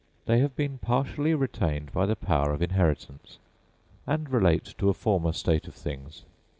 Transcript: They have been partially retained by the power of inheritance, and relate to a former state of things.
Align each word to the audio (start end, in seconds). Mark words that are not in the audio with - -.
They 0.25 0.39
have 0.39 0.55
been 0.55 0.79
partially 0.79 1.35
retained 1.35 1.91
by 1.91 2.07
the 2.07 2.15
power 2.15 2.53
of 2.53 2.63
inheritance, 2.63 3.37
and 4.07 4.27
relate 4.31 4.73
to 4.79 4.89
a 4.89 4.95
former 4.95 5.31
state 5.31 5.67
of 5.67 5.75
things. 5.75 6.23